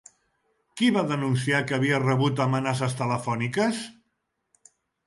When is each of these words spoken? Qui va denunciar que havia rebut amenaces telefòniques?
Qui 0.79 0.87
va 0.95 1.03
denunciar 1.11 1.61
que 1.67 1.77
havia 1.79 2.01
rebut 2.07 2.43
amenaces 2.49 2.99
telefòniques? 3.05 3.87